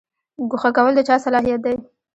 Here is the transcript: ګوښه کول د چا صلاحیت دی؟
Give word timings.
ګوښه 0.49 0.69
کول 0.77 0.93
د 0.95 0.99
چا 1.07 1.15
صلاحیت 1.25 1.59
دی؟ 1.65 1.75